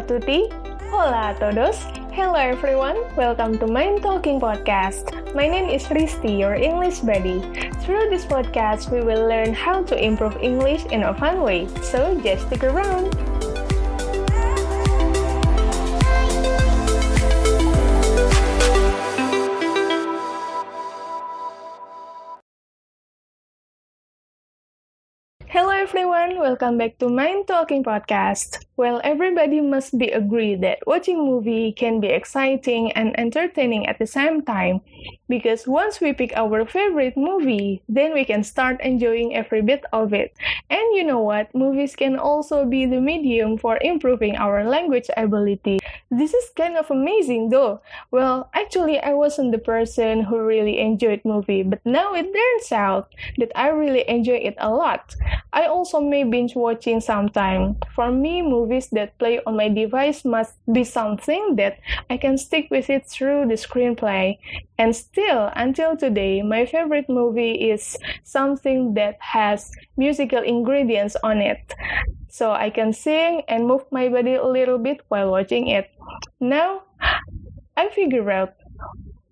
tutti. 0.00 0.48
Hola 0.90 1.30
a 1.30 1.38
todos. 1.38 1.84
Hello 2.10 2.34
everyone. 2.34 2.96
Welcome 3.16 3.58
to 3.58 3.66
Mind 3.66 4.02
Talking 4.02 4.40
Podcast. 4.40 5.10
My 5.34 5.46
name 5.46 5.68
is 5.68 5.84
Risti, 5.90 6.38
your 6.38 6.54
English 6.54 7.00
buddy. 7.00 7.42
Through 7.82 8.08
this 8.10 8.24
podcast, 8.24 8.90
we 8.90 9.02
will 9.02 9.28
learn 9.28 9.52
how 9.52 9.82
to 9.84 9.94
improve 9.94 10.38
English 10.40 10.86
in 10.86 11.02
a 11.02 11.14
fun 11.14 11.42
way. 11.42 11.66
So 11.82 12.18
just 12.22 12.46
stick 12.46 12.64
around. 12.64 13.12
Hello 25.54 25.70
everyone, 25.70 26.40
welcome 26.40 26.78
back 26.78 26.98
to 26.98 27.08
Mind 27.08 27.46
Talking 27.46 27.84
Podcast. 27.84 28.66
Well, 28.76 29.00
everybody 29.04 29.60
must 29.60 29.96
be 29.96 30.10
agreed 30.10 30.62
that 30.62 30.82
watching 30.84 31.22
movie 31.24 31.70
can 31.70 32.00
be 32.00 32.08
exciting 32.08 32.90
and 32.90 33.14
entertaining 33.16 33.86
at 33.86 34.00
the 34.00 34.06
same 34.06 34.42
time 34.42 34.80
because 35.28 35.68
once 35.68 36.00
we 36.00 36.12
pick 36.12 36.32
our 36.34 36.66
favorite 36.66 37.16
movie, 37.16 37.82
then 37.88 38.12
we 38.14 38.24
can 38.24 38.42
start 38.42 38.80
enjoying 38.80 39.36
every 39.36 39.62
bit 39.62 39.84
of 39.92 40.12
it. 40.12 40.34
And 40.70 40.82
you 40.96 41.04
know 41.04 41.20
what? 41.20 41.54
Movies 41.54 41.94
can 41.94 42.18
also 42.18 42.66
be 42.66 42.84
the 42.84 43.00
medium 43.00 43.56
for 43.56 43.78
improving 43.80 44.34
our 44.34 44.64
language 44.64 45.06
ability. 45.16 45.78
This 46.10 46.34
is 46.34 46.50
kind 46.56 46.76
of 46.76 46.90
amazing 46.90 47.50
though. 47.50 47.80
Well, 48.10 48.50
actually 48.54 48.98
I 48.98 49.14
wasn't 49.14 49.52
the 49.52 49.62
person 49.62 50.24
who 50.24 50.42
really 50.42 50.80
enjoyed 50.80 51.22
movie, 51.24 51.62
but 51.62 51.78
now 51.84 52.12
it 52.12 52.26
turns 52.34 52.72
out 52.72 53.14
that 53.38 53.52
I 53.54 53.68
really 53.68 54.02
enjoy 54.08 54.42
it 54.42 54.56
a 54.58 54.74
lot. 54.74 55.14
I 55.54 55.66
also 55.66 56.00
may 56.00 56.24
binge 56.24 56.56
watching 56.56 57.00
sometime. 57.00 57.76
For 57.94 58.10
me, 58.10 58.42
movies 58.42 58.88
that 58.90 59.16
play 59.18 59.40
on 59.46 59.56
my 59.56 59.68
device 59.68 60.24
must 60.24 60.58
be 60.72 60.82
something 60.82 61.54
that 61.56 61.78
I 62.10 62.16
can 62.16 62.36
stick 62.38 62.66
with 62.72 62.90
it 62.90 63.06
through 63.06 63.46
the 63.46 63.54
screenplay. 63.54 64.38
And 64.78 64.94
still, 64.94 65.52
until 65.54 65.96
today, 65.96 66.42
my 66.42 66.66
favorite 66.66 67.08
movie 67.08 67.70
is 67.70 67.96
something 68.24 68.94
that 68.94 69.16
has 69.20 69.70
musical 69.96 70.42
ingredients 70.42 71.16
on 71.22 71.38
it. 71.38 71.72
So 72.28 72.50
I 72.50 72.70
can 72.70 72.92
sing 72.92 73.42
and 73.46 73.68
move 73.68 73.84
my 73.92 74.08
body 74.08 74.34
a 74.34 74.44
little 74.44 74.78
bit 74.78 75.02
while 75.06 75.30
watching 75.30 75.68
it. 75.68 75.88
Now, 76.40 76.82
I 77.76 77.88
figure 77.90 78.28
out 78.30 78.54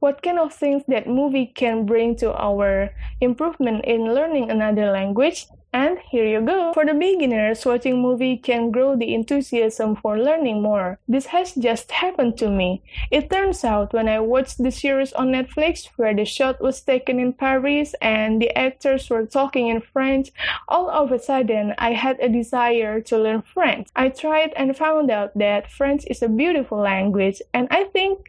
what 0.02 0.20
kind 0.20 0.40
of 0.40 0.52
things 0.52 0.82
that 0.88 1.06
movie 1.06 1.46
can 1.46 1.86
bring 1.86 2.16
to 2.16 2.34
our 2.34 2.90
improvement 3.20 3.84
in 3.84 4.12
learning 4.12 4.50
another 4.50 4.90
language 4.90 5.46
and 5.74 5.98
here 6.10 6.26
you 6.26 6.42
go. 6.42 6.72
For 6.74 6.84
the 6.84 6.92
beginners, 6.92 7.64
watching 7.64 8.02
movie 8.02 8.36
can 8.36 8.70
grow 8.70 8.94
the 8.94 9.14
enthusiasm 9.14 9.96
for 9.96 10.18
learning 10.18 10.60
more. 10.60 10.98
This 11.08 11.26
has 11.26 11.54
just 11.54 11.90
happened 11.90 12.36
to 12.38 12.50
me. 12.50 12.82
It 13.10 13.30
turns 13.30 13.64
out 13.64 13.94
when 13.94 14.06
I 14.06 14.20
watched 14.20 14.62
the 14.62 14.70
series 14.70 15.14
on 15.14 15.28
Netflix 15.28 15.88
where 15.96 16.14
the 16.14 16.26
shot 16.26 16.60
was 16.60 16.82
taken 16.82 17.18
in 17.18 17.32
Paris 17.32 17.94
and 18.02 18.42
the 18.42 18.54
actors 18.56 19.08
were 19.08 19.24
talking 19.24 19.68
in 19.68 19.80
French, 19.80 20.30
all 20.68 20.90
of 20.90 21.10
a 21.10 21.18
sudden 21.18 21.74
I 21.78 21.92
had 21.92 22.20
a 22.20 22.28
desire 22.28 23.00
to 23.00 23.16
learn 23.16 23.40
French. 23.40 23.88
I 23.96 24.10
tried 24.10 24.52
and 24.56 24.76
found 24.76 25.10
out 25.10 25.32
that 25.38 25.70
French 25.70 26.04
is 26.10 26.22
a 26.22 26.28
beautiful 26.28 26.78
language 26.78 27.40
and 27.54 27.66
I 27.70 27.84
think 27.84 28.28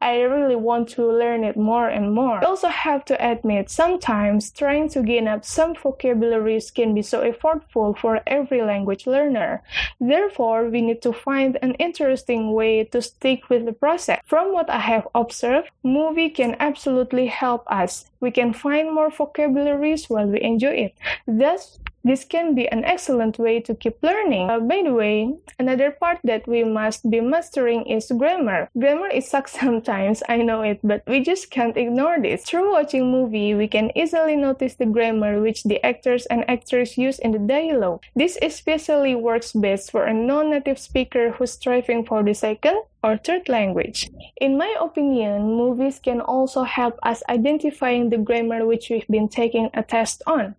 I 0.00 0.22
really 0.22 0.56
want 0.56 0.88
to 0.90 1.06
learn 1.06 1.44
it 1.44 1.56
more 1.56 1.88
and 1.88 2.14
more. 2.14 2.42
I 2.42 2.46
also 2.46 2.68
have 2.68 3.04
to 3.06 3.16
admit, 3.20 3.68
sometimes 3.68 4.50
trying 4.50 4.88
to 4.90 5.02
gain 5.02 5.28
up 5.28 5.44
some 5.44 5.74
vocabularies 5.74 6.70
can 6.70 6.94
be 6.94 7.02
so 7.02 7.22
effortful 7.22 7.98
for 7.98 8.20
every 8.26 8.62
language 8.62 9.06
learner. 9.06 9.62
Therefore, 10.00 10.68
we 10.68 10.80
need 10.80 11.02
to 11.02 11.12
find 11.12 11.58
an 11.60 11.74
interesting 11.74 12.52
way 12.54 12.84
to 12.84 13.02
stick 13.02 13.50
with 13.50 13.66
the 13.66 13.72
process. 13.72 14.20
From 14.24 14.52
what 14.52 14.70
I 14.70 14.78
have 14.78 15.06
observed, 15.14 15.70
movie 15.82 16.30
can 16.30 16.56
absolutely 16.60 17.26
help 17.26 17.70
us. 17.70 18.06
We 18.20 18.30
can 18.30 18.52
find 18.52 18.94
more 18.94 19.10
vocabularies 19.10 20.08
while 20.08 20.26
we 20.26 20.40
enjoy 20.40 20.76
it. 20.86 20.94
Thus, 21.26 21.78
this 22.04 22.24
can 22.24 22.54
be 22.54 22.68
an 22.68 22.84
excellent 22.84 23.38
way 23.38 23.60
to 23.60 23.74
keep 23.74 24.02
learning. 24.02 24.48
Uh, 24.50 24.60
by 24.60 24.82
the 24.82 24.92
way, 24.92 25.32
another 25.58 25.90
part 25.90 26.18
that 26.24 26.46
we 26.46 26.64
must 26.64 27.10
be 27.10 27.20
mastering 27.20 27.86
is 27.86 28.10
grammar. 28.16 28.68
Grammar 28.78 29.08
is 29.08 29.28
sucks 29.28 29.52
sometimes, 29.60 30.22
I 30.28 30.38
know 30.38 30.62
it, 30.62 30.80
but 30.82 31.02
we 31.06 31.20
just 31.20 31.50
can't 31.50 31.76
ignore 31.76 32.20
this. 32.20 32.44
Through 32.44 32.72
watching 32.72 33.10
movie, 33.10 33.54
we 33.54 33.68
can 33.68 33.90
easily 33.96 34.36
notice 34.36 34.74
the 34.74 34.86
grammar 34.86 35.40
which 35.40 35.64
the 35.64 35.84
actors 35.84 36.26
and 36.26 36.48
actors 36.48 36.96
use 36.96 37.18
in 37.18 37.32
the 37.32 37.38
dialogue. 37.38 38.02
This 38.16 38.38
especially 38.42 39.14
works 39.14 39.52
best 39.52 39.90
for 39.90 40.04
a 40.04 40.14
non-native 40.14 40.78
speaker 40.78 41.32
who's 41.32 41.52
striving 41.52 42.04
for 42.04 42.22
the 42.22 42.34
second 42.34 42.82
or 43.02 43.16
third 43.16 43.48
language. 43.48 44.10
In 44.40 44.58
my 44.58 44.74
opinion, 44.80 45.56
movies 45.56 45.98
can 45.98 46.20
also 46.20 46.62
help 46.62 46.98
us 47.02 47.22
identifying 47.28 48.10
the 48.10 48.18
grammar 48.18 48.66
which 48.66 48.90
we've 48.90 49.08
been 49.08 49.28
taking 49.28 49.70
a 49.74 49.82
test 49.82 50.22
on. 50.26 50.54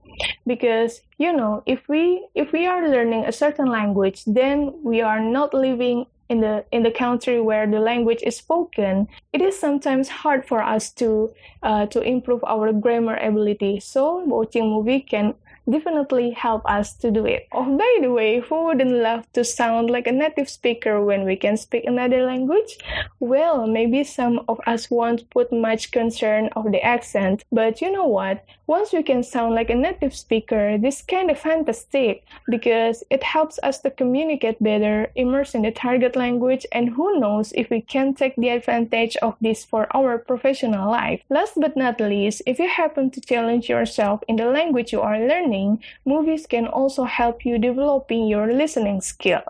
Because 0.46 1.02
you 1.18 1.32
know 1.34 1.64
if 1.66 1.88
we 1.88 2.28
if 2.36 2.52
we 2.52 2.66
are 2.66 2.90
learning 2.90 3.26
a 3.26 3.32
certain 3.32 3.68
language 3.68 4.24
then 4.26 4.74
we 4.84 5.02
are 5.02 5.20
not 5.20 5.54
living 5.54 6.06
in 6.32 6.40
the 6.40 6.64
in 6.72 6.82
the 6.84 6.92
country 6.92 7.42
where 7.42 7.68
the 7.68 7.80
language 7.80 8.24
is 8.24 8.38
spoken. 8.38 9.08
It 9.34 9.42
is 9.42 9.60
sometimes 9.60 10.08
hard 10.08 10.48
for 10.48 10.64
us 10.64 10.90
to 10.94 11.34
uh, 11.62 11.86
to 11.88 12.02
improve 12.02 12.44
our 12.46 12.72
grammar 12.72 13.18
ability. 13.18 13.82
So 13.82 14.24
watching 14.24 14.70
movie 14.70 15.02
can 15.02 15.36
definitely 15.72 16.32
help 16.32 16.62
us 16.66 16.94
to 16.98 17.12
do 17.12 17.26
it. 17.26 17.48
Oh, 17.52 17.78
by 17.78 17.98
the 18.02 18.12
way, 18.12 18.40
who 18.40 18.66
wouldn't 18.66 18.92
love 18.92 19.32
to 19.34 19.44
sound 19.44 19.90
like 19.90 20.08
a 20.08 20.12
native 20.12 20.50
speaker 20.50 21.04
when 21.04 21.24
we 21.24 21.36
can 21.36 21.58
speak 21.58 21.86
another 21.86 22.24
language? 22.24 22.78
Well, 23.20 23.68
maybe 23.68 24.04
some 24.04 24.42
of 24.48 24.60
us 24.68 24.92
won't 24.92 25.30
put 25.30 25.52
much 25.52 25.92
concern 25.92 26.50
of 26.56 26.72
the 26.72 26.82
accent, 26.82 27.44
but 27.52 27.82
you 27.82 27.92
know 27.92 28.08
what? 28.08 28.44
Once 28.68 28.94
we 28.94 29.04
can 29.04 29.22
sound 29.22 29.54
like 29.54 29.70
a 29.70 29.76
native 29.76 30.16
speaker, 30.16 30.78
this 30.78 31.02
kind 31.02 31.30
of 31.30 31.38
fantastic 31.38 32.24
because 32.50 33.04
it 33.10 33.22
helps 33.22 33.60
us 33.64 33.80
to 33.80 33.92
communicate 33.92 34.62
better, 34.64 35.12
immerse 35.16 35.54
in 35.54 35.64
the 35.64 35.72
target 35.72 36.16
language, 36.16 36.66
and 36.72 36.90
who 36.90 37.20
knows 37.20 37.52
if 37.54 37.70
we 37.70 37.82
can 37.82 38.14
take 38.14 38.36
the 38.38 38.50
advantage 38.50 39.18
of 39.18 39.36
this 39.42 39.66
for 39.66 39.88
our 39.96 40.18
professional 40.18 40.90
life. 40.90 41.22
Last 41.30 41.54
but 41.58 41.76
not 41.76 42.00
least, 42.00 42.44
if 42.46 42.60
you 42.60 42.70
happen 42.70 43.12
to 43.12 43.20
challenge 43.20 43.68
yourself 43.68 44.22
in 44.28 44.38
the 44.38 44.46
language 44.46 44.94
you 44.94 45.02
are 45.02 45.20
learning, 45.20 45.61
learning, 45.62 45.84
movies 46.06 46.46
can 46.48 46.68
also 46.68 47.04
help 47.04 47.46
you 47.46 47.58
developing 47.58 48.28
your 48.28 48.54
listening 48.54 49.02
skill. 49.02 49.42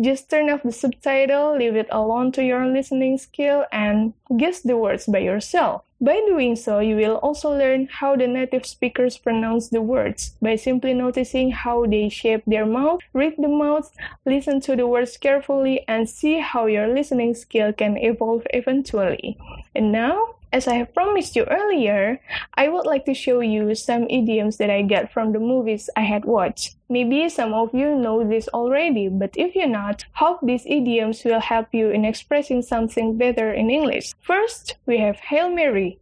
Just 0.00 0.30
turn 0.30 0.50
off 0.50 0.62
the 0.62 0.72
subtitle, 0.72 1.56
leave 1.56 1.76
it 1.76 1.88
alone 1.90 2.32
to 2.32 2.42
your 2.42 2.66
listening 2.66 3.18
skill, 3.18 3.64
and 3.72 4.12
guess 4.36 4.60
the 4.60 4.76
words 4.76 5.06
by 5.06 5.18
yourself. 5.18 5.82
By 6.02 6.16
doing 6.26 6.56
so, 6.56 6.80
you 6.80 6.96
will 6.96 7.16
also 7.16 7.50
learn 7.50 7.86
how 7.90 8.16
the 8.16 8.26
native 8.26 8.64
speakers 8.64 9.18
pronounce 9.18 9.68
the 9.68 9.82
words 9.82 10.34
by 10.40 10.56
simply 10.56 10.94
noticing 10.94 11.50
how 11.50 11.84
they 11.84 12.08
shape 12.08 12.42
their 12.46 12.64
mouth, 12.64 13.00
read 13.12 13.34
the 13.36 13.48
mouth, 13.48 13.92
listen 14.24 14.60
to 14.62 14.76
the 14.76 14.86
words 14.86 15.18
carefully, 15.18 15.84
and 15.86 16.08
see 16.08 16.40
how 16.40 16.64
your 16.66 16.88
listening 16.88 17.34
skill 17.34 17.74
can 17.74 17.98
evolve 17.98 18.46
eventually. 18.54 19.36
And 19.74 19.92
now, 19.92 20.39
as 20.52 20.66
I 20.66 20.74
have 20.74 20.94
promised 20.94 21.36
you 21.36 21.44
earlier, 21.44 22.20
I 22.54 22.68
would 22.68 22.86
like 22.86 23.04
to 23.04 23.14
show 23.14 23.40
you 23.40 23.74
some 23.74 24.06
idioms 24.10 24.56
that 24.56 24.70
I 24.70 24.82
get 24.82 25.12
from 25.12 25.32
the 25.32 25.38
movies 25.38 25.88
I 25.96 26.02
had 26.02 26.24
watched. 26.24 26.76
Maybe 26.88 27.28
some 27.28 27.54
of 27.54 27.72
you 27.72 27.94
know 27.94 28.26
this 28.26 28.48
already, 28.48 29.08
but 29.08 29.36
if 29.36 29.54
you 29.54 29.66
not, 29.66 30.04
hope 30.14 30.40
these 30.42 30.66
idioms 30.66 31.22
will 31.24 31.40
help 31.40 31.68
you 31.72 31.90
in 31.90 32.04
expressing 32.04 32.62
something 32.62 33.16
better 33.16 33.52
in 33.52 33.70
English. 33.70 34.12
First, 34.20 34.76
we 34.86 34.98
have 34.98 35.20
Hail 35.20 35.48
Mary. 35.48 35.98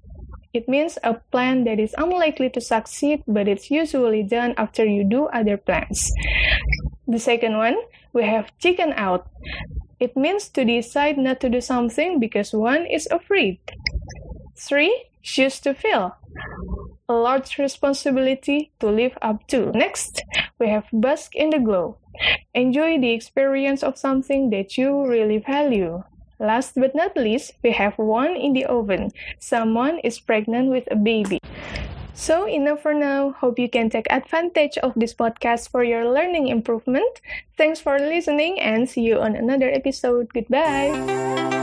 It 0.54 0.66
means 0.66 0.98
a 1.04 1.14
plan 1.30 1.64
that 1.64 1.78
is 1.78 1.94
unlikely 1.98 2.48
to 2.50 2.60
succeed, 2.60 3.22
but 3.28 3.48
it's 3.48 3.70
usually 3.70 4.22
done 4.22 4.54
after 4.56 4.84
you 4.84 5.04
do 5.04 5.26
other 5.26 5.58
plans. 5.58 6.10
The 7.06 7.18
second 7.18 7.58
one, 7.58 7.76
we 8.14 8.24
have 8.24 8.56
chicken 8.58 8.94
out. 8.96 9.28
It 10.00 10.16
means 10.16 10.48
to 10.50 10.64
decide 10.64 11.18
not 11.18 11.40
to 11.40 11.48
do 11.48 11.60
something 11.60 12.20
because 12.20 12.52
one 12.52 12.86
is 12.86 13.08
afraid. 13.10 13.58
3. 14.58 15.04
Shoes 15.22 15.60
to 15.60 15.74
fill. 15.74 16.16
A 17.08 17.12
large 17.12 17.58
responsibility 17.58 18.70
to 18.80 18.90
live 18.90 19.16
up 19.22 19.46
to. 19.48 19.72
Next, 19.72 20.22
we 20.58 20.68
have 20.68 20.84
bask 20.92 21.34
in 21.34 21.50
the 21.50 21.58
glow. 21.58 21.96
Enjoy 22.54 22.98
the 22.98 23.12
experience 23.12 23.82
of 23.82 23.96
something 23.96 24.50
that 24.50 24.76
you 24.76 25.06
really 25.06 25.38
value. 25.38 26.02
Last 26.38 26.74
but 26.76 26.94
not 26.94 27.16
least, 27.16 27.52
we 27.62 27.72
have 27.72 27.98
one 27.98 28.36
in 28.36 28.52
the 28.52 28.64
oven. 28.66 29.10
Someone 29.38 29.98
is 30.00 30.20
pregnant 30.20 30.70
with 30.70 30.86
a 30.90 30.96
baby. 30.96 31.40
So, 32.14 32.46
enough 32.46 32.82
for 32.82 32.94
now. 32.94 33.30
Hope 33.38 33.58
you 33.58 33.68
can 33.68 33.90
take 33.90 34.10
advantage 34.10 34.76
of 34.78 34.92
this 34.96 35.14
podcast 35.14 35.70
for 35.70 35.84
your 35.84 36.10
learning 36.10 36.48
improvement. 36.48 37.20
Thanks 37.56 37.80
for 37.80 37.98
listening 37.98 38.58
and 38.58 38.90
see 38.90 39.02
you 39.02 39.18
on 39.18 39.36
another 39.36 39.70
episode. 39.70 40.34
Goodbye. 40.34 41.57